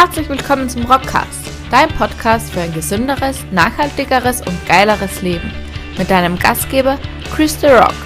[0.00, 5.50] Herzlich willkommen zum Rockcast, dein Podcast für ein gesünderes, nachhaltigeres und geileres Leben.
[5.98, 7.00] Mit deinem Gastgeber
[7.34, 7.96] Chris The Rock,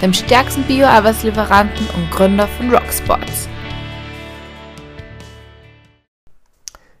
[0.00, 3.48] dem stärksten Bio-Arbeitslieferanten und Gründer von Rocksports.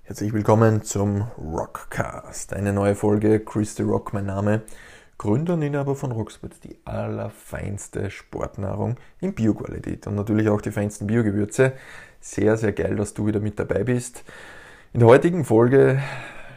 [0.02, 2.52] Herzlich willkommen zum Rockcast.
[2.52, 4.62] Eine neue Folge, Chris The Rock, mein Name.
[5.16, 11.06] Gründer und Inhaber von Rocksports, die allerfeinste Sportnahrung in Bioqualität und natürlich auch die feinsten
[11.06, 11.74] Biogewürze.
[12.22, 14.24] Sehr, sehr geil, dass du wieder mit dabei bist.
[14.92, 16.02] In der heutigen Folge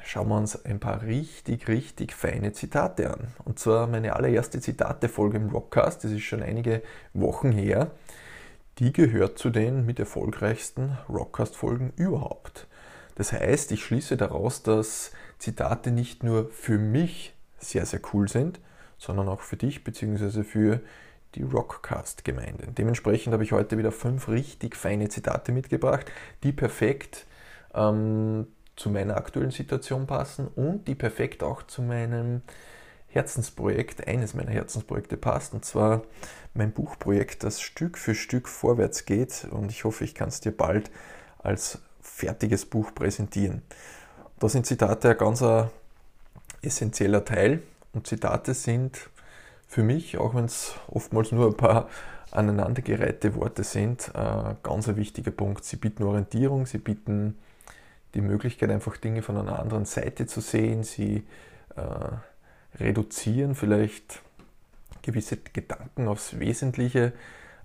[0.04, 3.30] schauen wir uns ein paar richtig, richtig feine Zitate an.
[3.46, 6.82] Und zwar meine allererste Zitate-Folge im Rockcast, das ist schon einige
[7.14, 7.92] Wochen her.
[8.80, 12.68] Die gehört zu den mit erfolgreichsten Rockcast-Folgen überhaupt.
[13.16, 18.60] Das heißt, ich schließe daraus, dass Zitate nicht nur für mich sehr, sehr cool sind,
[18.98, 20.44] sondern auch für dich bzw.
[20.44, 20.82] für
[21.36, 22.68] die Rockcast-Gemeinde.
[22.78, 26.12] Dementsprechend habe ich heute wieder fünf richtig feine Zitate mitgebracht,
[26.44, 27.26] die perfekt
[27.74, 32.42] ähm, zu meiner aktuellen Situation passen und die perfekt auch zu meinem
[33.08, 36.04] Herzensprojekt, eines meiner Herzensprojekte passt, und zwar
[36.54, 40.56] mein Buchprojekt, das Stück für Stück vorwärts geht und ich hoffe, ich kann es dir
[40.56, 40.90] bald
[41.38, 43.62] als fertiges Buch präsentieren.
[44.40, 45.44] Da sind Zitate ein ganz
[46.62, 47.62] essentieller Teil
[47.94, 49.10] und Zitate sind
[49.74, 51.90] für mich, auch wenn es oftmals nur ein paar
[52.30, 55.66] aneinandergereihte Worte sind, ein ganz ein wichtiger Punkt.
[55.66, 57.36] Sie bieten Orientierung, sie bieten
[58.14, 61.24] die Möglichkeit, einfach Dinge von einer anderen Seite zu sehen, sie
[61.76, 64.22] äh, reduzieren vielleicht
[65.02, 67.12] gewisse Gedanken aufs Wesentliche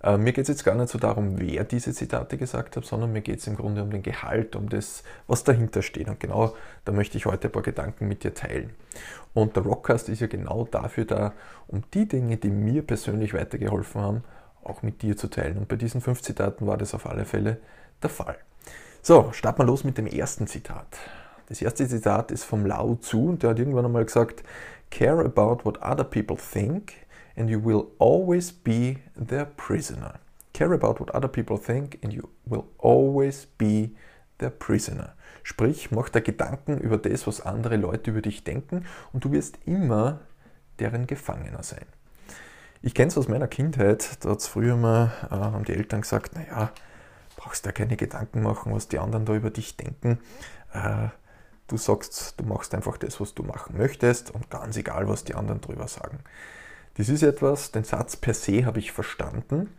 [0.03, 3.11] äh, mir geht es jetzt gar nicht so darum, wer diese Zitate gesagt hat, sondern
[3.11, 6.07] mir geht es im Grunde um den Gehalt, um das, was dahinter steht.
[6.07, 8.71] Und genau da möchte ich heute ein paar Gedanken mit dir teilen.
[9.33, 11.33] Und der Rockcast ist ja genau dafür da,
[11.67, 14.23] um die Dinge, die mir persönlich weitergeholfen haben,
[14.63, 15.57] auch mit dir zu teilen.
[15.57, 17.57] Und bei diesen fünf Zitaten war das auf alle Fälle
[18.01, 18.37] der Fall.
[19.01, 20.97] So, starten wir los mit dem ersten Zitat.
[21.47, 24.43] Das erste Zitat ist vom Lao Tzu und der hat irgendwann einmal gesagt,
[24.91, 26.93] Care about what other people think
[27.39, 30.19] and you will always be their prisoner.
[30.53, 33.91] Care about what other people think and you will always be
[34.37, 35.15] their prisoner.
[35.43, 39.57] Sprich, mach dir Gedanken über das, was andere Leute über dich denken und du wirst
[39.65, 40.19] immer
[40.79, 41.85] deren Gefangener sein.
[42.81, 46.01] Ich kenne es aus meiner Kindheit, da hat es früher mal, äh, haben die Eltern
[46.01, 46.71] gesagt, naja,
[47.35, 50.19] brauchst dir keine Gedanken machen, was die anderen da über dich denken.
[50.73, 51.07] Äh,
[51.67, 55.35] du sagst, du machst einfach das, was du machen möchtest und ganz egal, was die
[55.35, 56.19] anderen drüber sagen.
[56.99, 59.69] Das ist etwas, den Satz per se habe ich verstanden,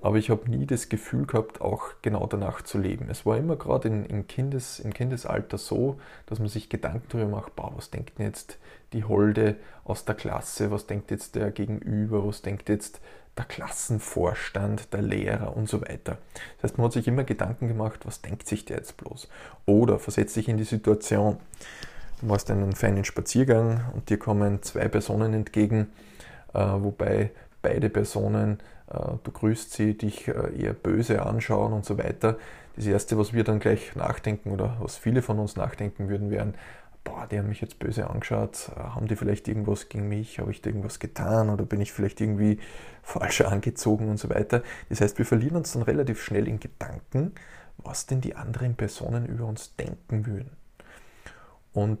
[0.00, 3.08] aber ich habe nie das Gefühl gehabt, auch genau danach zu leben.
[3.10, 7.38] Es war immer gerade in, in Kindes, im Kindesalter so, dass man sich Gedanken darüber
[7.38, 8.56] macht, boah, was denkt denn jetzt
[8.92, 13.00] die Holde aus der Klasse, was denkt jetzt der Gegenüber, was denkt jetzt
[13.36, 16.18] der Klassenvorstand, der Lehrer und so weiter.
[16.58, 19.28] Das heißt, man hat sich immer Gedanken gemacht, was denkt sich der jetzt bloß?
[19.66, 21.38] Oder versetzt sich in die Situation,
[22.20, 25.88] du machst einen feinen Spaziergang und dir kommen zwei Personen entgegen,
[26.52, 27.30] wobei
[27.62, 32.36] beide Personen, äh, du grüßt sie, dich äh, eher böse anschauen und so weiter.
[32.76, 36.54] Das Erste, was wir dann gleich nachdenken oder was viele von uns nachdenken würden, wären,
[37.04, 40.60] boah, die haben mich jetzt böse angeschaut, haben die vielleicht irgendwas gegen mich, habe ich
[40.60, 42.58] da irgendwas getan oder bin ich vielleicht irgendwie
[43.02, 44.62] falsch angezogen und so weiter.
[44.88, 47.32] Das heißt, wir verlieren uns dann relativ schnell in Gedanken,
[47.78, 50.50] was denn die anderen Personen über uns denken würden.
[51.72, 52.00] Und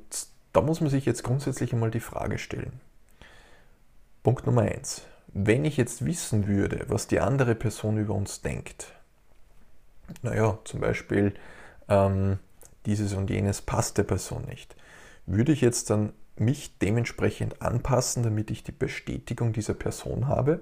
[0.52, 2.80] da muss man sich jetzt grundsätzlich einmal die Frage stellen,
[4.22, 5.06] Punkt Nummer eins.
[5.32, 8.92] Wenn ich jetzt wissen würde, was die andere Person über uns denkt,
[10.20, 11.32] naja, zum Beispiel
[11.88, 12.38] ähm,
[12.84, 14.76] dieses und jenes passt der Person nicht,
[15.24, 20.60] würde ich jetzt dann mich dementsprechend anpassen, damit ich die Bestätigung dieser Person habe?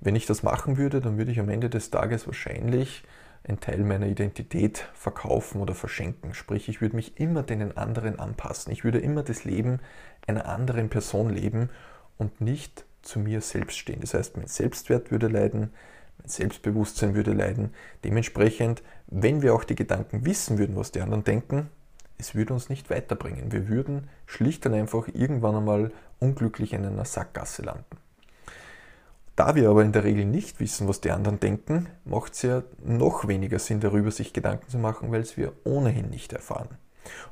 [0.00, 3.02] Wenn ich das machen würde, dann würde ich am Ende des Tages wahrscheinlich
[3.44, 6.32] einen Teil meiner Identität verkaufen oder verschenken.
[6.32, 8.72] Sprich, ich würde mich immer den anderen anpassen.
[8.72, 9.80] Ich würde immer das Leben
[10.26, 11.68] einer anderen Person leben
[12.18, 14.00] und nicht zu mir selbst stehen.
[14.00, 15.72] Das heißt, mein Selbstwert würde leiden,
[16.18, 17.74] mein Selbstbewusstsein würde leiden.
[18.04, 21.68] Dementsprechend, wenn wir auch die Gedanken wissen würden, was die anderen denken,
[22.18, 23.52] es würde uns nicht weiterbringen.
[23.52, 27.84] Wir würden schlicht und einfach irgendwann einmal unglücklich in einer Sackgasse landen.
[29.36, 32.62] Da wir aber in der Regel nicht wissen, was die anderen denken, macht es ja
[32.82, 36.68] noch weniger Sinn, darüber sich Gedanken zu machen, weil es wir ohnehin nicht erfahren.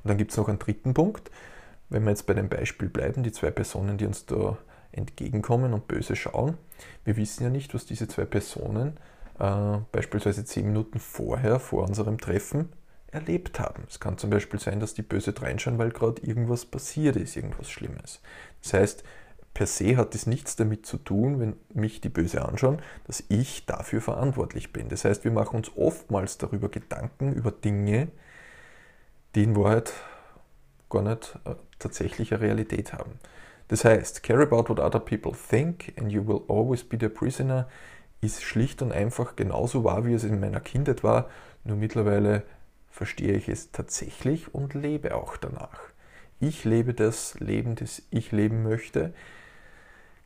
[0.03, 1.31] Und dann gibt es noch einen dritten Punkt.
[1.89, 4.59] Wenn wir jetzt bei dem Beispiel bleiben, die zwei Personen, die uns da
[4.95, 6.57] entgegenkommen und böse schauen.
[7.05, 8.97] Wir wissen ja nicht, was diese zwei Personen
[9.39, 12.71] äh, beispielsweise zehn Minuten vorher, vor unserem Treffen,
[13.11, 13.85] erlebt haben.
[13.89, 17.71] Es kann zum Beispiel sein, dass die böse reinschauen, weil gerade irgendwas passiert ist, irgendwas
[17.71, 18.21] Schlimmes.
[18.63, 19.05] Das heißt,
[19.55, 23.67] per se hat es nichts damit zu tun, wenn mich die böse anschauen, dass ich
[23.67, 24.89] dafür verantwortlich bin.
[24.89, 28.09] Das heißt, wir machen uns oftmals darüber Gedanken, über Dinge,
[29.37, 29.93] die in Wahrheit
[30.91, 33.21] gar nicht äh, tatsächlich eine Realität haben.
[33.69, 37.69] Das heißt, care about what other people think and you will always be the prisoner
[38.21, 41.29] ist schlicht und einfach genauso wahr, wie es in meiner Kindheit war,
[41.65, 42.43] nur mittlerweile
[42.91, 45.81] verstehe ich es tatsächlich und lebe auch danach.
[46.41, 49.13] Ich lebe das Leben, das ich leben möchte.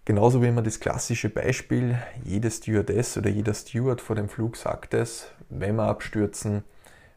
[0.05, 4.95] Genauso wie immer das klassische Beispiel, jede Stewardess oder jeder Steward vor dem Flug sagt
[4.95, 6.65] es, wenn wir abstürzen,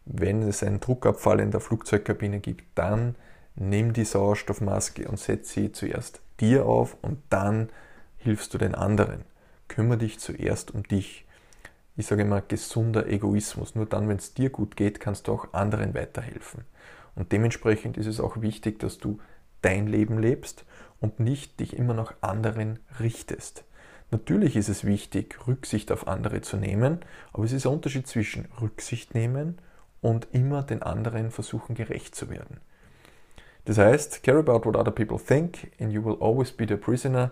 [0.06, 3.16] wenn es einen Druckabfall in der Flugzeugkabine gibt, dann
[3.56, 7.70] nimm die Sauerstoffmaske und setz sie zuerst dir auf und dann
[8.18, 9.24] hilfst du den anderen.
[9.68, 11.26] Kümmere dich zuerst um dich.
[11.98, 13.76] Ich sage immer gesunder Egoismus.
[13.76, 16.66] Nur dann, wenn es dir gut geht, kannst du auch anderen weiterhelfen.
[17.16, 19.20] Und dementsprechend ist es auch wichtig, dass du
[19.62, 20.66] dein Leben lebst
[21.00, 23.64] und nicht dich immer nach anderen richtest.
[24.12, 27.00] Natürlich ist es wichtig, Rücksicht auf andere zu nehmen,
[27.32, 29.58] aber es ist ein Unterschied zwischen Rücksicht nehmen
[30.02, 32.60] und immer den anderen versuchen gerecht zu werden.
[33.66, 37.32] Das heißt, care about what other people think and you will always be the prisoner.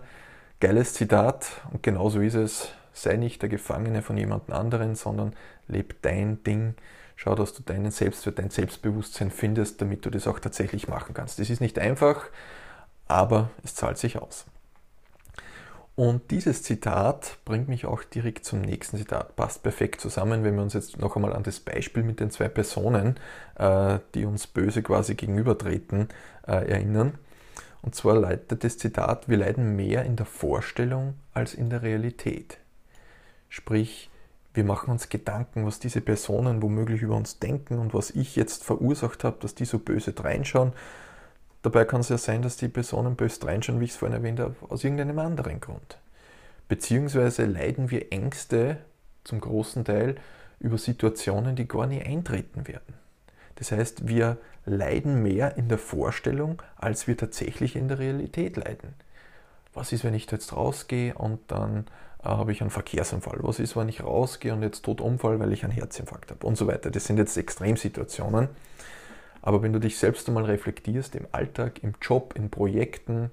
[0.60, 2.72] Geiles Zitat und genauso ist es.
[2.92, 5.34] Sei nicht der Gefangene von jemand anderen, sondern
[5.68, 6.74] leb dein Ding.
[7.16, 11.38] Schau, dass du deinen Selbstwert, dein Selbstbewusstsein findest, damit du das auch tatsächlich machen kannst.
[11.38, 12.28] Das ist nicht einfach,
[13.08, 14.46] aber es zahlt sich aus.
[16.00, 19.36] Und dieses Zitat bringt mich auch direkt zum nächsten Zitat.
[19.36, 22.48] Passt perfekt zusammen, wenn wir uns jetzt noch einmal an das Beispiel mit den zwei
[22.48, 23.20] Personen,
[23.56, 26.08] äh, die uns böse quasi gegenübertreten,
[26.46, 27.18] äh, erinnern.
[27.82, 32.56] Und zwar leitet das Zitat, wir leiden mehr in der Vorstellung als in der Realität.
[33.50, 34.08] Sprich,
[34.54, 38.64] wir machen uns Gedanken, was diese Personen womöglich über uns denken und was ich jetzt
[38.64, 40.72] verursacht habe, dass die so böse reinschauen.
[41.62, 44.40] Dabei kann es ja sein, dass die Personen böse reinschauen, wie ich es vorhin erwähnt
[44.40, 45.98] habe, aus irgendeinem anderen Grund.
[46.68, 48.78] Beziehungsweise leiden wir Ängste
[49.24, 50.16] zum großen Teil
[50.58, 52.94] über Situationen, die gar nie eintreten werden.
[53.56, 58.94] Das heißt, wir leiden mehr in der Vorstellung, als wir tatsächlich in der Realität leiden.
[59.74, 61.86] Was ist, wenn ich jetzt rausgehe und dann
[62.22, 63.38] äh, habe ich einen Verkehrsunfall?
[63.42, 66.46] Was ist, wenn ich rausgehe und jetzt tot umfall, weil ich einen Herzinfarkt habe?
[66.46, 66.90] Und so weiter.
[66.90, 68.48] Das sind jetzt Extremsituationen.
[69.42, 73.30] Aber wenn du dich selbst einmal reflektierst im Alltag, im Job, in Projekten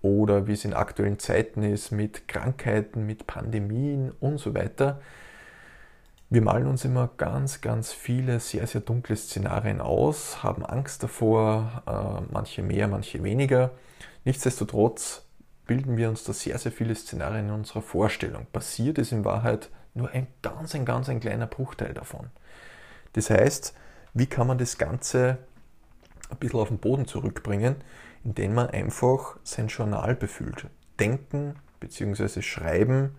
[0.00, 5.00] oder wie es in aktuellen Zeiten ist mit Krankheiten, mit Pandemien und so weiter,
[6.30, 11.82] wir malen uns immer ganz, ganz viele sehr, sehr dunkle Szenarien aus, haben Angst davor,
[11.86, 13.72] äh, manche mehr, manche weniger.
[14.24, 15.26] Nichtsdestotrotz
[15.66, 18.46] bilden wir uns da sehr, sehr viele Szenarien in unserer Vorstellung.
[18.50, 22.30] Passiert ist in Wahrheit nur ein ganz, ein ganz ein kleiner Bruchteil davon.
[23.12, 23.74] Das heißt,
[24.14, 25.38] wie kann man das Ganze
[26.30, 27.76] ein bisschen auf den Boden zurückbringen,
[28.24, 30.66] indem man einfach sein Journal befüllt.
[30.98, 32.42] Denken bzw.
[32.42, 33.16] Schreiben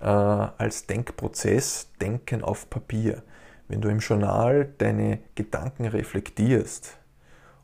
[0.00, 3.22] äh, als Denkprozess, Denken auf Papier.
[3.68, 6.98] Wenn du im Journal deine Gedanken reflektierst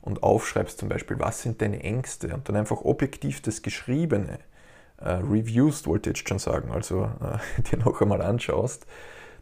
[0.01, 4.39] und aufschreibst zum Beispiel, was sind deine Ängste und dann einfach objektiv das Geschriebene,
[4.99, 8.87] äh, Reviews wollte ich jetzt schon sagen, also äh, dir noch einmal anschaust,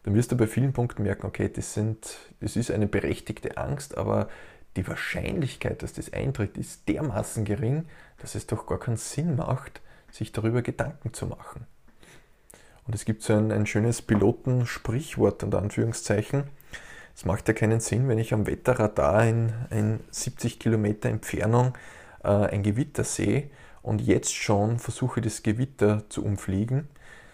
[0.07, 3.99] dann wirst du bei vielen Punkten merken, okay, das, sind, das ist eine berechtigte Angst,
[3.99, 4.29] aber
[4.77, 7.87] die Wahrscheinlichkeit, dass das eintritt, ist dermaßen gering,
[8.19, 9.81] dass es doch gar keinen Sinn macht,
[10.13, 11.67] sich darüber Gedanken zu machen.
[12.87, 16.45] Und es gibt so ein, ein schönes Pilotensprichwort unter Anführungszeichen.
[17.13, 21.77] Es macht ja keinen Sinn, wenn ich am Wetterradar in, in 70 Kilometer Entfernung
[22.23, 23.51] äh, ein Gewitter sehe
[23.83, 26.87] und jetzt schon versuche, das Gewitter zu umfliegen,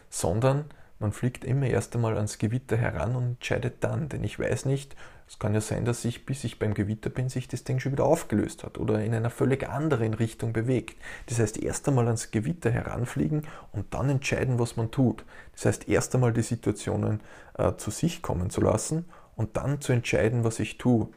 [0.09, 0.65] sondern
[1.03, 4.97] man fliegt immer erst einmal ans Gewitter heran und entscheidet dann, denn ich weiß nicht,
[5.29, 7.93] es kann ja sein, dass sich, bis ich beim Gewitter bin, sich das Ding schon
[7.93, 10.97] wieder aufgelöst hat oder in einer völlig anderen Richtung bewegt.
[11.27, 15.25] Das heißt, erst einmal ans Gewitter heranfliegen und dann entscheiden, was man tut.
[15.55, 17.21] Das heißt, erst einmal die Situationen
[17.57, 21.09] äh, zu sich kommen zu lassen und dann zu entscheiden, was ich tue,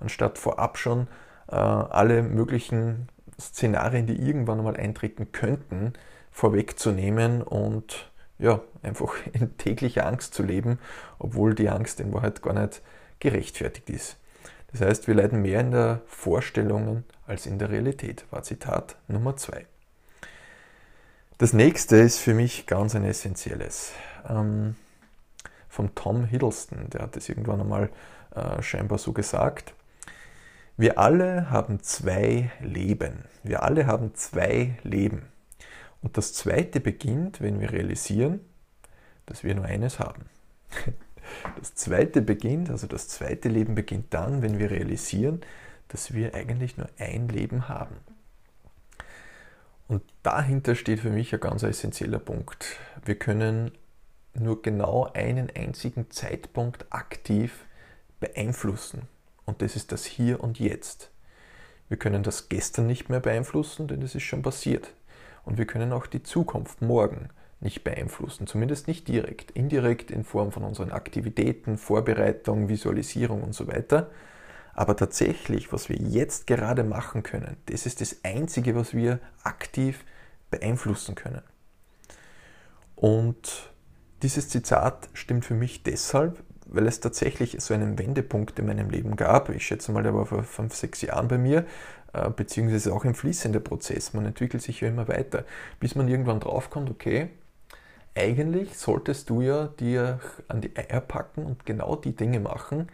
[0.00, 1.06] anstatt vorab schon
[1.48, 3.08] äh, alle möglichen
[3.40, 5.92] Szenarien, die irgendwann einmal eintreten könnten,
[6.32, 8.09] vorwegzunehmen und
[8.40, 10.78] ja, einfach in täglicher Angst zu leben,
[11.18, 12.82] obwohl die Angst in Wahrheit gar nicht
[13.20, 14.16] gerechtfertigt ist.
[14.72, 19.36] Das heißt, wir leiden mehr in der Vorstellungen als in der Realität, war Zitat Nummer
[19.36, 19.66] 2.
[21.38, 23.92] Das nächste ist für mich ganz ein essentielles.
[24.28, 24.76] Ähm,
[25.68, 27.90] von Tom Hiddleston, der hat es irgendwann einmal
[28.34, 29.74] äh, scheinbar so gesagt.
[30.76, 33.24] Wir alle haben zwei Leben.
[33.42, 35.30] Wir alle haben zwei Leben.
[36.02, 38.40] Und das zweite beginnt, wenn wir realisieren,
[39.26, 40.26] dass wir nur eines haben.
[41.60, 45.42] Das zweite beginnt, also das zweite Leben beginnt dann, wenn wir realisieren,
[45.86, 47.94] dass wir eigentlich nur ein Leben haben.
[49.86, 52.78] Und dahinter steht für mich ein ganz essentieller Punkt.
[53.04, 53.72] Wir können
[54.34, 57.64] nur genau einen einzigen Zeitpunkt aktiv
[58.20, 59.08] beeinflussen
[59.46, 61.10] Und das ist das Hier und Jetzt.
[61.88, 64.92] Wir können das gestern nicht mehr beeinflussen, denn es ist schon passiert.
[65.50, 67.28] Und wir können auch die Zukunft morgen
[67.58, 69.50] nicht beeinflussen, zumindest nicht direkt.
[69.50, 74.10] Indirekt in Form von unseren Aktivitäten, Vorbereitung, Visualisierung und so weiter.
[74.74, 80.04] Aber tatsächlich, was wir jetzt gerade machen können, das ist das Einzige, was wir aktiv
[80.52, 81.42] beeinflussen können.
[82.94, 83.72] Und
[84.22, 89.16] dieses Zitat stimmt für mich deshalb, weil es tatsächlich so einen Wendepunkt in meinem Leben
[89.16, 89.48] gab.
[89.48, 91.66] Ich schätze mal, der war vor fünf, sechs Jahren bei mir,
[92.36, 94.14] beziehungsweise auch ein fließender Prozess.
[94.14, 95.44] Man entwickelt sich ja immer weiter,
[95.78, 97.30] bis man irgendwann draufkommt, okay,
[98.14, 102.88] eigentlich solltest du ja dir an die Eier packen und genau die Dinge machen,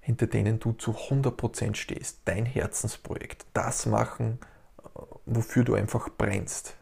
[0.00, 2.20] hinter denen du zu 100% stehst.
[2.24, 3.46] Dein Herzensprojekt.
[3.52, 4.38] Das machen,
[4.78, 6.76] äh, wofür du einfach brennst.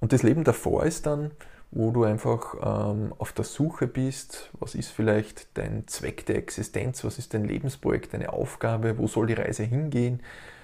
[0.00, 1.32] Und das Leben davor ist dann,
[1.70, 7.04] wo du einfach ähm, auf der Suche bist, was ist vielleicht dein Zweck der Existenz,
[7.04, 10.22] was ist dein Lebensprojekt, deine Aufgabe, wo soll die Reise hingehen.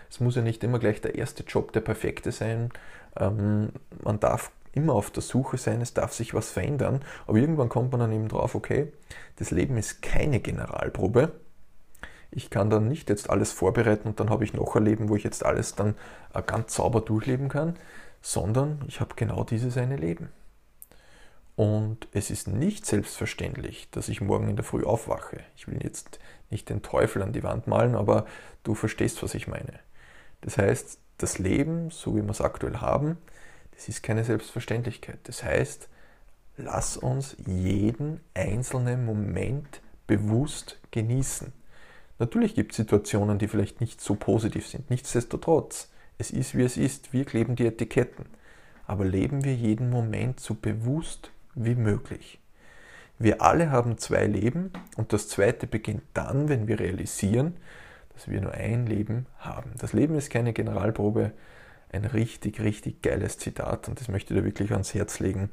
[0.08, 2.70] Es muss ja nicht immer gleich der erste Job der perfekte sein.
[3.16, 3.70] Ähm,
[4.02, 7.92] man darf immer auf der Suche sein, es darf sich was verändern, aber irgendwann kommt
[7.92, 8.92] man dann eben drauf, okay,
[9.37, 11.32] das Leben ist keine Generalprobe.
[12.30, 15.16] Ich kann dann nicht jetzt alles vorbereiten und dann habe ich noch ein Leben, wo
[15.16, 15.94] ich jetzt alles dann
[16.32, 17.76] äh, ganz sauber durchleben kann,
[18.23, 20.30] sondern ich habe genau dieses eine Leben.
[21.56, 25.40] Und es ist nicht selbstverständlich, dass ich morgen in der Früh aufwache.
[25.56, 26.18] Ich will jetzt
[26.50, 28.26] nicht den Teufel an die Wand malen, aber
[28.64, 29.78] du verstehst, was ich meine.
[30.40, 33.18] Das heißt, das Leben, so wie wir es aktuell haben,
[33.73, 35.18] das ist keine Selbstverständlichkeit.
[35.25, 35.88] Das heißt,
[36.56, 41.52] lass uns jeden einzelnen Moment bewusst genießen.
[42.18, 44.90] Natürlich gibt es Situationen, die vielleicht nicht so positiv sind.
[44.90, 47.12] Nichtsdestotrotz, es ist wie es ist.
[47.12, 48.26] Wir kleben die Etiketten.
[48.87, 52.40] Aber leben wir jeden Moment so bewusst wie möglich.
[53.18, 57.56] Wir alle haben zwei Leben und das zweite beginnt dann, wenn wir realisieren,
[58.12, 59.73] dass wir nur ein Leben haben.
[59.78, 61.32] Das Leben ist keine Generalprobe.
[61.92, 65.50] Ein richtig, richtig geiles Zitat und das möchte ich dir wirklich ans Herz legen.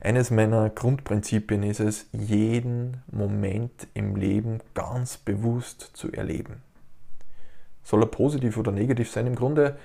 [0.00, 6.62] Eines meiner Grundprinzipien ist es, jeden Moment im Leben ganz bewusst zu erleben.
[7.84, 9.26] Soll er positiv oder negativ sein?
[9.26, 9.76] Im Grunde,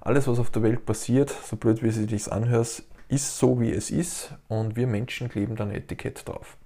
[0.00, 3.72] alles, was auf der Welt passiert, so blöd wie sie dich anhörst, ist so, wie
[3.72, 6.56] es ist und wir Menschen kleben dann Etikett drauf.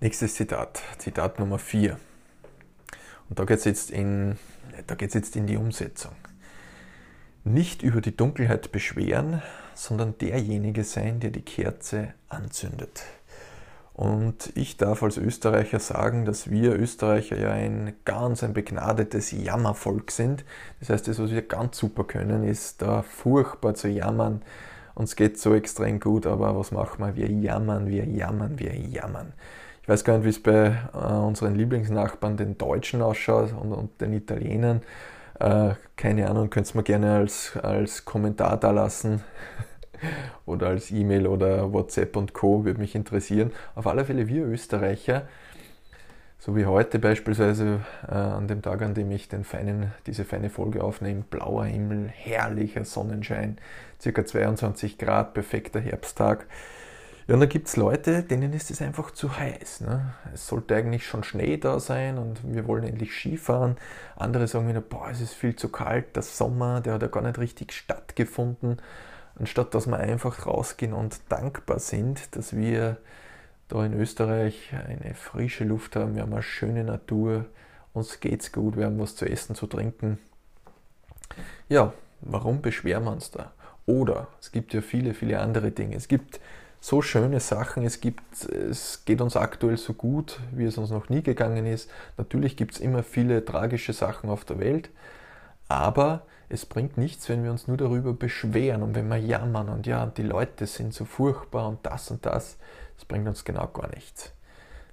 [0.00, 1.98] Nächstes Zitat, Zitat Nummer 4.
[3.28, 6.14] Und da geht es jetzt, jetzt in die Umsetzung.
[7.44, 9.40] Nicht über die Dunkelheit beschweren,
[9.74, 13.04] sondern derjenige sein, der die Kerze anzündet.
[13.96, 20.10] Und ich darf als Österreicher sagen, dass wir Österreicher ja ein ganz ein begnadetes Jammervolk
[20.10, 20.44] sind.
[20.80, 24.42] Das heißt, das, was wir ganz super können, ist da furchtbar zu jammern.
[24.94, 27.16] Uns geht so extrem gut, aber was machen wir?
[27.16, 29.32] Wir jammern, wir jammern, wir jammern.
[29.80, 33.98] Ich weiß gar nicht, wie es bei äh, unseren Lieblingsnachbarn, den Deutschen, ausschaut und, und
[34.02, 34.82] den Italienern.
[35.40, 39.22] Äh, keine Ahnung, könnt ihr mir gerne als, als Kommentar da lassen
[40.46, 42.64] oder als E-Mail oder WhatsApp und Co.
[42.64, 43.52] würde mich interessieren.
[43.74, 45.28] Auf alle Fälle wir Österreicher,
[46.38, 50.50] so wie heute beispielsweise äh, an dem Tag, an dem ich den feinen, diese feine
[50.50, 53.58] Folge aufnehme, blauer Himmel, herrlicher Sonnenschein,
[54.00, 56.46] circa 22 Grad, perfekter Herbsttag.
[57.26, 59.80] Ja, und da gibt es Leute, denen ist es einfach zu heiß.
[59.80, 60.14] Ne?
[60.32, 63.76] Es sollte eigentlich schon Schnee da sein und wir wollen endlich Skifahren.
[64.14, 67.22] Andere sagen wieder, boah, es ist viel zu kalt, der Sommer, der hat ja gar
[67.22, 68.76] nicht richtig stattgefunden
[69.38, 72.98] anstatt dass wir einfach rausgehen und dankbar sind, dass wir
[73.68, 77.46] da in Österreich eine frische Luft haben, wir haben eine schöne Natur,
[77.92, 80.18] uns geht's gut, wir haben was zu essen, zu trinken.
[81.68, 83.52] Ja, warum beschweren wir uns da?
[83.86, 85.96] Oder es gibt ja viele, viele andere Dinge.
[85.96, 86.40] Es gibt
[86.80, 91.08] so schöne Sachen, es, gibt, es geht uns aktuell so gut, wie es uns noch
[91.08, 91.90] nie gegangen ist.
[92.16, 94.90] Natürlich gibt es immer viele tragische Sachen auf der Welt,
[95.68, 99.86] aber es bringt nichts, wenn wir uns nur darüber beschweren und wenn wir jammern und
[99.86, 102.58] ja, die Leute sind so furchtbar und das und das.
[102.94, 104.32] Das bringt uns genau gar nichts.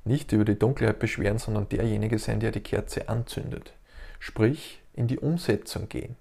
[0.04, 3.74] Nicht über die Dunkelheit beschweren, sondern derjenige sein, der die Kerze anzündet.
[4.20, 6.16] Sprich, in die Umsetzung gehen.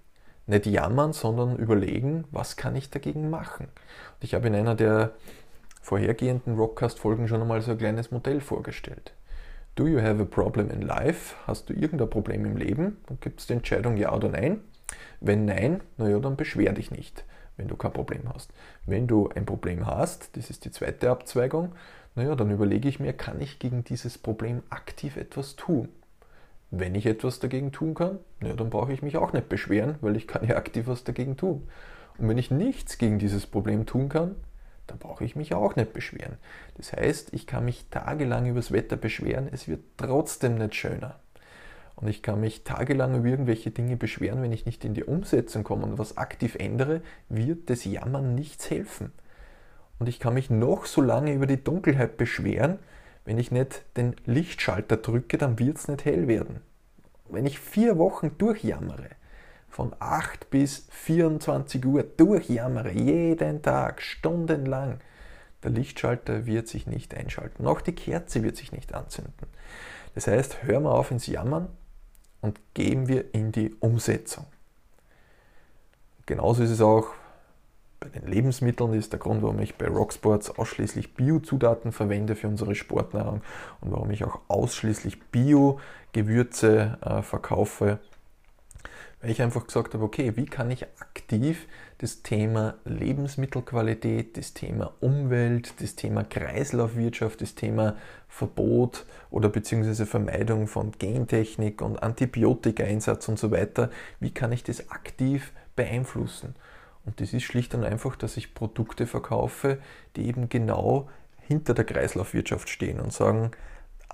[0.45, 3.65] Nicht jammern, sondern überlegen, was kann ich dagegen machen.
[3.65, 5.13] Und ich habe in einer der
[5.81, 9.13] vorhergehenden Rockcast-Folgen schon einmal so ein kleines Modell vorgestellt.
[9.75, 11.35] Do you have a problem in life?
[11.47, 12.97] Hast du irgendein Problem im Leben?
[13.07, 14.61] Dann gibt es die Entscheidung ja oder nein.
[15.19, 17.25] Wenn nein, naja, dann beschwer dich nicht,
[17.57, 18.51] wenn du kein Problem hast.
[18.85, 21.73] Wenn du ein Problem hast, das ist die zweite Abzweigung,
[22.15, 25.89] naja, dann überlege ich mir, kann ich gegen dieses Problem aktiv etwas tun?
[26.69, 30.15] Wenn ich etwas dagegen tun kann, naja, dann brauche ich mich auch nicht beschweren, weil
[30.15, 31.67] ich kann ja aktiv was dagegen tun.
[32.17, 34.35] Und wenn ich nichts gegen dieses Problem tun kann,
[34.87, 36.37] da brauche ich mich auch nicht beschweren.
[36.75, 41.19] Das heißt, ich kann mich tagelang über das Wetter beschweren, es wird trotzdem nicht schöner.
[42.03, 45.63] Und ich kann mich tagelang über irgendwelche Dinge beschweren, wenn ich nicht in die Umsetzung
[45.63, 49.13] komme und was aktiv ändere, wird das Jammern nichts helfen.
[49.99, 52.79] Und ich kann mich noch so lange über die Dunkelheit beschweren,
[53.23, 56.59] wenn ich nicht den Lichtschalter drücke, dann wird es nicht hell werden.
[57.29, 59.11] Wenn ich vier Wochen durchjammere,
[59.69, 64.99] von 8 bis 24 Uhr durchjammere, jeden Tag, stundenlang,
[65.63, 67.65] der Lichtschalter wird sich nicht einschalten.
[67.65, 69.47] Auch die Kerze wird sich nicht anzünden.
[70.15, 71.69] Das heißt, hören wir auf ins Jammern
[72.43, 74.45] und gehen wir in die Umsetzung.
[76.25, 77.07] Genauso ist es auch
[78.01, 78.93] bei den Lebensmitteln.
[78.93, 83.41] Ist der Grund, warum ich bei Rocksports ausschließlich Bio-Zutaten verwende für unsere Sportnahrung
[83.79, 87.99] und warum ich auch ausschließlich Bio-Gewürze äh, verkaufe
[89.23, 91.65] weil ich einfach gesagt habe, okay, wie kann ich aktiv
[91.99, 97.95] das Thema Lebensmittelqualität, das Thema Umwelt, das Thema Kreislaufwirtschaft, das Thema
[98.27, 103.89] Verbot oder beziehungsweise Vermeidung von Gentechnik und Antibiotikaeinsatz und so weiter,
[104.19, 106.55] wie kann ich das aktiv beeinflussen?
[107.05, 109.77] Und das ist schlicht und einfach, dass ich Produkte verkaufe,
[110.17, 111.07] die eben genau
[111.39, 113.51] hinter der Kreislaufwirtschaft stehen und sagen,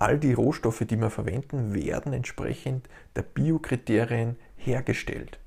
[0.00, 5.38] all die Rohstoffe, die wir verwenden, werden entsprechend der Biokriterien hergestellt.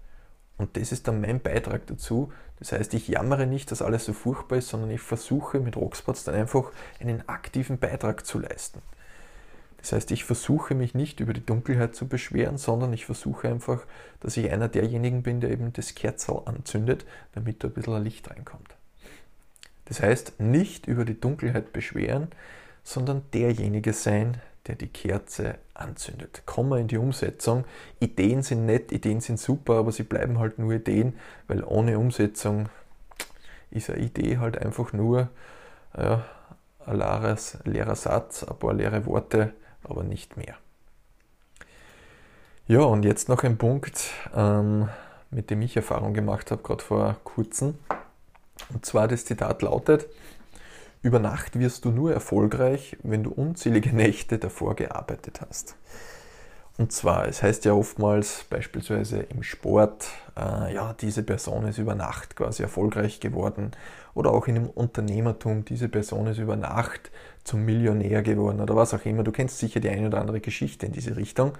[0.57, 2.31] Und das ist dann mein Beitrag dazu.
[2.59, 6.23] Das heißt, ich jammere nicht, dass alles so furchtbar ist, sondern ich versuche mit Rockspots
[6.23, 8.81] dann einfach einen aktiven Beitrag zu leisten.
[9.77, 13.85] Das heißt, ich versuche mich nicht über die Dunkelheit zu beschweren, sondern ich versuche einfach,
[14.21, 18.29] dass ich einer derjenigen bin, der eben das Kerzal anzündet, damit da ein bisschen Licht
[18.29, 18.75] reinkommt.
[19.85, 22.29] Das heißt, nicht über die Dunkelheit beschweren,
[22.83, 26.43] sondern derjenige sein, der die Kerze anzündet.
[26.45, 27.65] Kommen wir in die Umsetzung.
[27.99, 31.17] Ideen sind nett, Ideen sind super, aber sie bleiben halt nur Ideen,
[31.47, 32.69] weil ohne Umsetzung
[33.71, 35.29] ist eine Idee halt einfach nur
[35.97, 36.23] ja,
[36.85, 39.53] ein leeres, leerer Satz, ein paar leere Worte,
[39.83, 40.55] aber nicht mehr.
[42.67, 44.87] Ja, und jetzt noch ein Punkt, ähm,
[45.31, 47.75] mit dem ich Erfahrung gemacht habe, gerade vor kurzem.
[48.73, 50.07] Und zwar das Zitat lautet,
[51.03, 55.75] über Nacht wirst du nur erfolgreich, wenn du unzählige Nächte davor gearbeitet hast.
[56.77, 61.93] Und zwar, es heißt ja oftmals beispielsweise im Sport, äh, ja, diese Person ist über
[61.93, 63.71] Nacht quasi erfolgreich geworden.
[64.15, 67.11] Oder auch in dem Unternehmertum, diese Person ist über Nacht
[67.43, 69.23] zum Millionär geworden oder was auch immer.
[69.23, 71.57] Du kennst sicher die eine oder andere Geschichte in diese Richtung.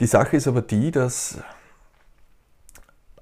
[0.00, 1.38] Die Sache ist aber die, dass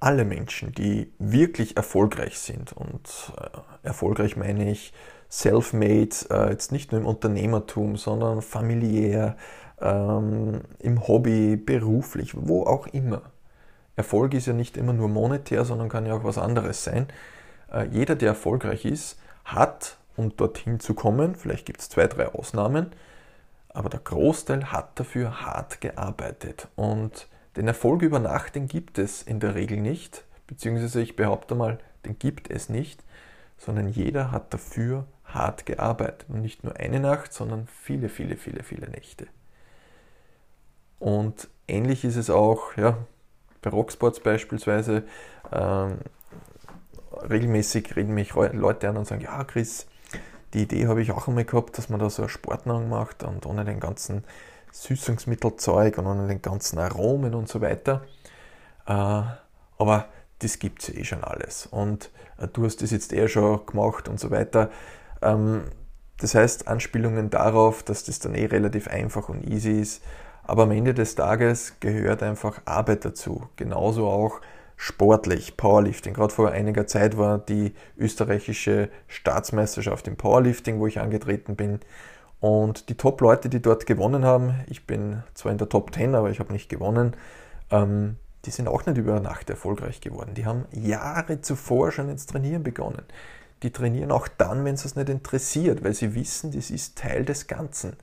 [0.01, 4.93] alle Menschen, die wirklich erfolgreich sind, und äh, erfolgreich meine ich
[5.31, 9.37] self-made, äh, jetzt nicht nur im Unternehmertum, sondern familiär,
[9.81, 13.23] ähm, im Hobby, beruflich, wo auch immer.
[13.97, 17.09] Erfolg ist ja nicht immer nur monetär, sondern kann ja auch was anderes sein.
[17.73, 22.29] Äh, jeder, der erfolgreich ist, hat, um dorthin zu kommen, vielleicht gibt es zwei, drei
[22.29, 22.93] Ausnahmen,
[23.69, 26.69] aber der Großteil hat dafür hart gearbeitet.
[26.75, 27.29] Und
[27.59, 31.79] den Erfolg über Nacht, den gibt es in der Regel nicht, beziehungsweise ich behaupte mal,
[32.05, 33.03] den gibt es nicht,
[33.59, 36.27] sondern jeder hat dafür hart gearbeitet.
[36.29, 39.27] Und nicht nur eine Nacht, sondern viele, viele, viele, viele Nächte.
[41.01, 42.97] Und ähnlich ist es auch ja,
[43.61, 45.03] bei Rocksports beispielsweise.
[45.53, 45.99] Ähm,
[47.29, 49.89] regelmäßig reden mich Leute an und sagen, ja Chris,
[50.55, 53.47] die Idee habe ich auch einmal gehabt, dass man da so eine Sportnahrung macht und
[53.47, 54.23] ohne den ganzen
[54.73, 58.03] Süßungsmittelzeug und an den ganzen Aromen und so weiter.
[58.87, 59.23] Äh,
[59.79, 60.09] aber
[60.41, 61.67] das gibt es eh schon alles.
[61.67, 64.71] Und äh, du hast das jetzt eh schon gemacht und so weiter.
[65.23, 65.65] Ähm,
[66.21, 70.03] das heißt, Anspielungen darauf, dass das dann eh relativ einfach und easy ist.
[70.45, 73.49] Aber am Ende des Tages gehört einfach Arbeit dazu.
[73.57, 74.41] Genauso auch
[74.77, 76.15] sportlich, Powerlifting.
[76.15, 81.81] Gerade vor einiger Zeit war die österreichische Staatsmeisterschaft im Powerlifting, wo ich angetreten bin.
[82.41, 86.31] Und die Top-Leute, die dort gewonnen haben, ich bin zwar in der Top 10, aber
[86.31, 87.15] ich habe nicht gewonnen,
[87.71, 90.35] ähm, die sind auch nicht über Nacht erfolgreich geworden.
[90.35, 93.03] Die haben Jahre zuvor schon ins Trainieren begonnen.
[93.65, 97.25] Die trainieren auch dann, wenn es es nicht interessiert, weil sie wissen, das ist Teil
[97.25, 97.97] des Ganzen.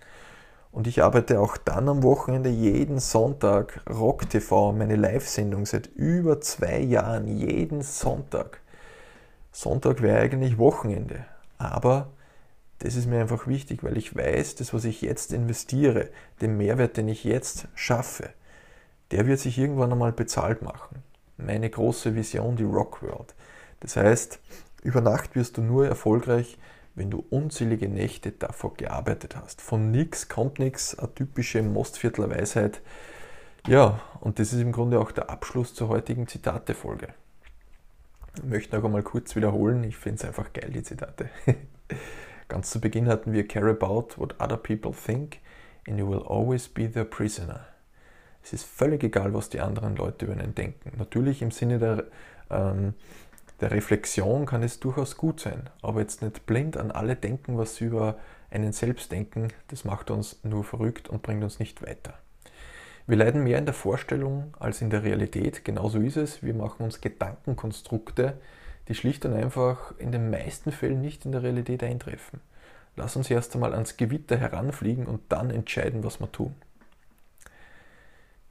[0.74, 6.41] Und ich arbeite auch dann am Wochenende jeden Sonntag Rock TV, meine Live-Sendung seit über
[6.41, 8.60] zwei Jahren, jeden Sonntag.
[9.54, 11.26] Sonntag wäre eigentlich Wochenende.
[11.58, 12.10] Aber
[12.80, 16.10] das ist mir einfach wichtig, weil ich weiß, das, was ich jetzt investiere,
[16.42, 18.30] den Mehrwert, den ich jetzt schaffe,
[19.12, 21.04] der wird sich irgendwann einmal bezahlt machen.
[21.38, 23.34] Meine große Vision, die Rock World.
[23.80, 24.40] Das heißt,
[24.84, 26.58] über Nacht wirst du nur erfolgreich,
[26.96, 29.62] wenn du unzählige Nächte davor gearbeitet hast.
[29.62, 32.82] Von nichts kommt nichts, eine typische Mostviertler Weisheit.
[33.68, 37.10] Ja, und das ist im Grunde auch der Abschluss zur heutigen Zitatefolge.
[38.38, 41.30] Ich möchte noch einmal kurz wiederholen, ich finde es einfach geil, die Zitate.
[42.47, 45.39] Ganz zu Beginn hatten wir Care about what other people think
[45.88, 47.65] and you will always be their prisoner.
[48.43, 50.91] Es ist völlig egal, was die anderen Leute über einen denken.
[50.97, 52.03] Natürlich im Sinne der,
[52.51, 52.93] ähm,
[53.60, 57.77] der Reflexion kann es durchaus gut sein, aber jetzt nicht blind an alle denken, was
[57.77, 58.19] sie über
[58.51, 62.13] einen selbst denken, das macht uns nur verrückt und bringt uns nicht weiter.
[63.08, 66.43] Wir leiden mehr in der Vorstellung als in der Realität, genauso ist es.
[66.43, 68.39] Wir machen uns Gedankenkonstrukte,
[68.88, 72.39] die schlicht und einfach in den meisten Fällen nicht in der Realität eintreffen.
[72.95, 76.56] Lass uns erst einmal ans Gewitter heranfliegen und dann entscheiden, was wir tun.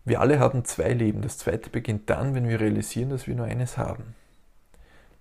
[0.05, 1.23] Wir alle haben zwei Leben.
[1.23, 4.14] Das zweite beginnt dann, wenn wir realisieren, dass wir nur eines haben.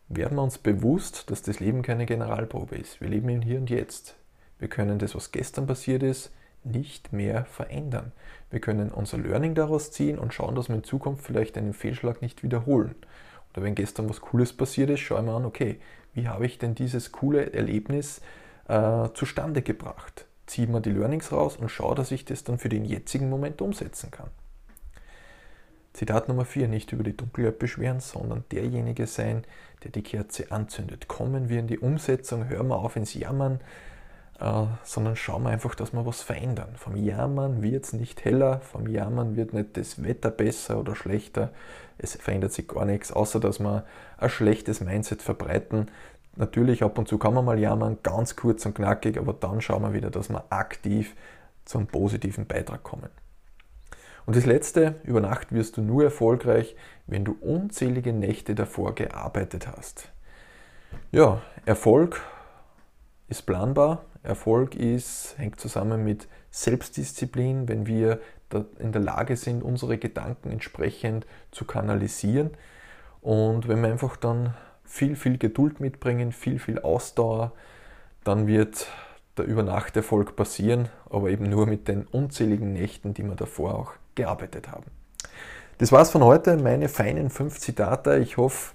[0.09, 2.99] Werden wir uns bewusst, dass das Leben keine Generalprobe ist.
[2.99, 4.15] Wir leben im Hier und Jetzt.
[4.59, 6.31] Wir können das, was gestern passiert ist,
[6.65, 8.11] nicht mehr verändern.
[8.49, 12.21] Wir können unser Learning daraus ziehen und schauen, dass wir in Zukunft vielleicht einen Fehlschlag
[12.21, 12.95] nicht wiederholen.
[13.53, 15.79] Oder wenn gestern was Cooles passiert ist, schauen wir an, okay,
[16.13, 18.21] wie habe ich denn dieses coole Erlebnis
[18.67, 20.25] äh, zustande gebracht?
[20.45, 23.61] Ziehe mir die Learnings raus und schaue, dass ich das dann für den jetzigen Moment
[23.61, 24.29] umsetzen kann.
[25.93, 29.43] Zitat Nummer 4, nicht über die Dunkelheit beschweren, sondern derjenige sein,
[29.83, 31.07] der die Kerze anzündet.
[31.07, 33.59] Kommen wir in die Umsetzung, hören wir auf ins Jammern,
[34.43, 36.75] äh, sondern schauen wir einfach, dass wir was verändern.
[36.75, 41.51] Vom Jammern wird es nicht heller, vom Jammern wird nicht das Wetter besser oder schlechter,
[41.97, 43.85] es verändert sich gar nichts, außer dass wir
[44.17, 45.89] ein schlechtes Mindset verbreiten.
[46.35, 49.83] Natürlich, ab und zu kann man mal jammern, ganz kurz und knackig, aber dann schauen
[49.83, 51.15] wir wieder, dass wir aktiv
[51.63, 53.09] zum positiven Beitrag kommen.
[54.25, 56.75] Und das Letzte, über Nacht wirst du nur erfolgreich,
[57.07, 60.09] wenn du unzählige Nächte davor gearbeitet hast.
[61.11, 62.21] Ja, Erfolg
[63.27, 64.03] ist planbar.
[64.23, 68.19] Erfolg ist, hängt zusammen mit Selbstdisziplin, wenn wir
[68.79, 72.51] in der Lage sind, unsere Gedanken entsprechend zu kanalisieren.
[73.21, 74.53] Und wenn wir einfach dann
[74.85, 77.51] viel, viel Geduld mitbringen, viel, viel Ausdauer,
[78.23, 78.87] dann wird
[79.37, 84.71] der Übernachterfolg passieren, aber eben nur mit den unzähligen Nächten, die wir davor auch gearbeitet
[84.71, 84.85] haben.
[85.79, 88.19] Das war's von heute, meine feinen fünf Zitate.
[88.19, 88.73] Ich hoffe,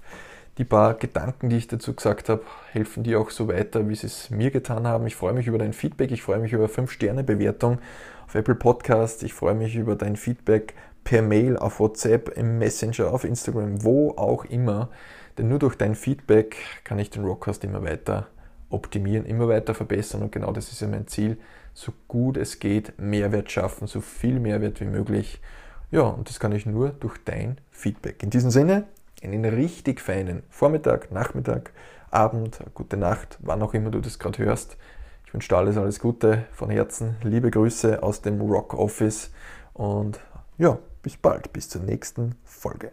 [0.59, 2.43] die paar Gedanken, die ich dazu gesagt habe,
[2.73, 5.07] helfen dir auch so weiter, wie sie es mir getan haben.
[5.07, 7.79] Ich freue mich über dein Feedback, ich freue mich über 5-Sterne-Bewertung
[8.27, 10.73] auf Apple Podcast, ich freue mich über dein Feedback
[11.05, 14.89] per Mail, auf WhatsApp, im Messenger, auf Instagram, wo auch immer.
[15.37, 18.27] Denn nur durch dein Feedback kann ich den Rockcast immer weiter
[18.69, 21.37] optimieren, immer weiter verbessern und genau das ist ja mein Ziel,
[21.73, 25.41] so gut es geht Mehrwert schaffen, so viel Mehrwert wie möglich.
[25.89, 28.21] Ja, und das kann ich nur durch dein Feedback.
[28.21, 28.83] In diesem Sinne,
[29.23, 31.71] einen richtig feinen Vormittag, Nachmittag,
[32.11, 34.77] Abend, gute Nacht, wann auch immer du das gerade hörst.
[35.25, 37.15] Ich wünsche dir alles, alles Gute von Herzen.
[37.23, 39.31] Liebe Grüße aus dem Rock Office
[39.73, 40.19] und
[40.57, 42.91] ja, bis bald, bis zur nächsten Folge.